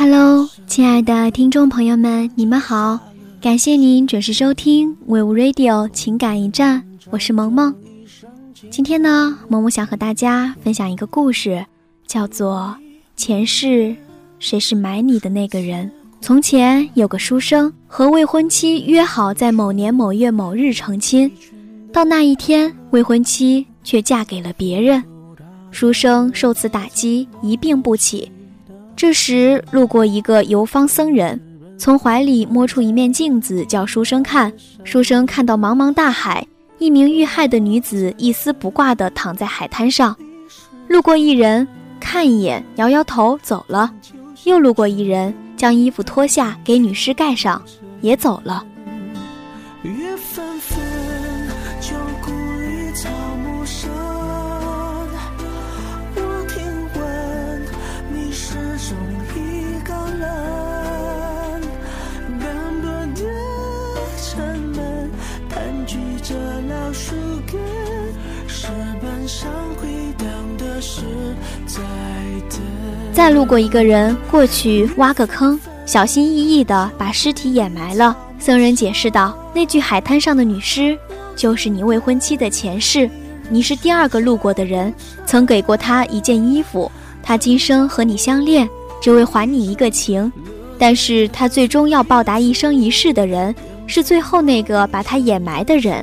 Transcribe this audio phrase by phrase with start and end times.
[0.00, 2.98] Hello，亲爱的听众朋友们，你们好！
[3.38, 7.74] 感谢您准时收听 We Radio 情感驿站，我是萌萌。
[8.70, 11.62] 今天呢，萌萌想和大家分享一个故事，
[12.06, 12.74] 叫做
[13.14, 13.94] 《前世
[14.38, 15.86] 谁是买你的那个人》。
[16.22, 21.30] 从前有个书生和未婚妻约好在某年某月某日成亲，
[21.92, 25.04] 到那一天，未婚妻却嫁给了别人，
[25.70, 28.32] 书生受此打击，一病不起。
[29.00, 31.40] 这时，路过一个游方僧人，
[31.78, 34.52] 从怀里摸出一面镜子，叫书生看。
[34.84, 40.14] 书生看到茫茫大海，一名遇害的女子一丝不挂地躺在海滩上。
[40.86, 41.66] 路过一人，
[41.98, 43.90] 看一眼，摇摇头走了。
[44.44, 47.62] 又路过一人，将衣服脱下给女尸盖上，
[48.02, 48.62] 也走了。
[49.82, 50.78] 月纷纷
[73.12, 78.16] 再路过一个人，过去挖个坑，小心翼翼地把尸体掩埋了。
[78.38, 80.98] 僧人解释道：“那具海滩上的女尸，
[81.36, 83.10] 就是你未婚妻的前世。
[83.50, 84.94] 你是第二个路过的人，
[85.26, 86.90] 曾给过她一件衣服。
[87.22, 88.66] 她今生和你相恋，
[89.02, 90.32] 只为还你一个情。
[90.78, 93.54] 但是她最终要报答一生一世的人，
[93.86, 96.02] 是最后那个把她掩埋的人。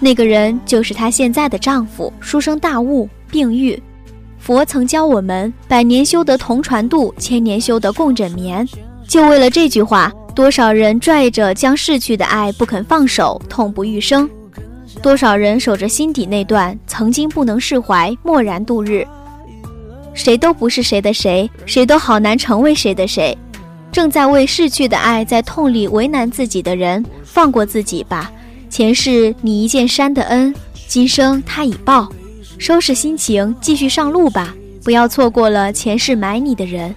[0.00, 3.80] 那个人就是她现在的丈夫。”书生大悟，病愈。
[4.38, 8.66] 佛曾教我们：百年修得同船渡，千年修得共枕眠。
[9.06, 14.28] 就为了这句话，多少人拽着将逝去的爱不肯放手，痛不欲生；
[15.02, 19.06] 多少人守着心底那段曾经不能释怀，默然度日。
[20.14, 23.36] 谁都不是谁的谁，谁都好难成为谁的谁。
[23.90, 28.30] 正在为逝去的爱在痛里为难自己的人，放过自己吧。
[28.70, 30.54] 前世你一件衫的恩，
[30.86, 32.08] 今生他已报。
[32.58, 36.94] 收拾心情，继续上路吧，不要错过了前世埋你的人。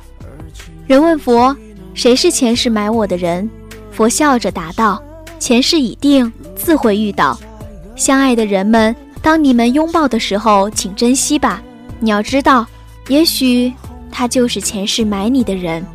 [0.88, 1.56] 人问佛
[1.94, 3.50] ：“谁是前世埋我的人？”
[3.92, 5.02] 佛笑着答道
[5.40, 7.40] ：“前世已定，自会遇到。
[7.96, 11.62] 相爱的人们，当你们拥抱的时候，请珍惜吧。
[12.00, 12.66] 你要知道，
[13.08, 13.72] 也许
[14.12, 15.86] 他就是前世埋你的人。”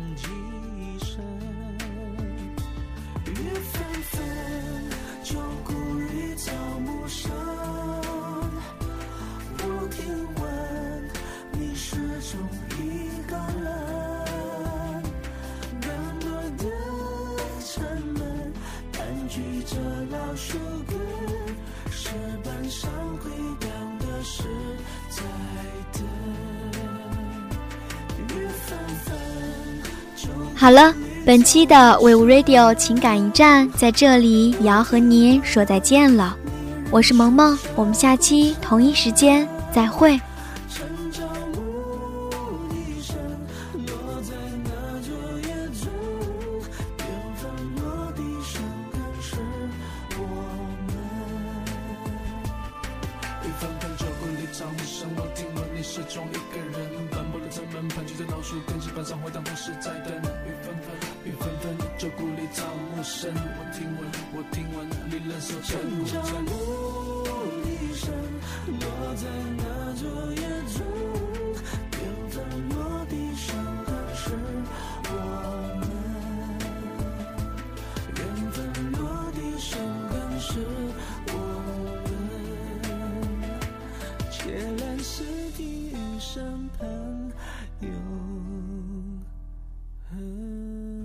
[30.55, 30.93] 好了，
[31.25, 36.35] 本期的 Wave Radio 情感驿站在这里也要和您说再见了。
[36.89, 40.19] 我是萌萌，我们下期同一时间再会。
[53.47, 60.11] 雨纷纷旧故里草木深我听闻你始终一个人斑驳的城门盘踞着老树根石板上回荡的是再等
[60.43, 60.91] 雨纷纷
[61.23, 67.23] 雨纷纷旧故里草木深我听闻我听闻你仍守着孤城城郊牧
[67.63, 68.13] 笛声
[68.81, 69.25] 落在
[69.55, 71.06] 那座野村
[86.19, 86.87] 身旁
[87.79, 87.89] 有
[90.09, 90.96] 痕。